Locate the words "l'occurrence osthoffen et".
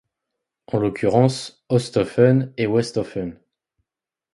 0.79-2.65